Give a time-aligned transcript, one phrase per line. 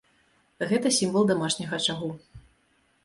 [0.71, 2.09] Гэта сімвал дамашняга ачагу.